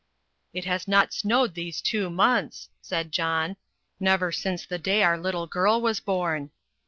[0.51, 3.55] "It has not snowed these two months," said John;
[3.99, 6.49] "never since the day our little girl was born."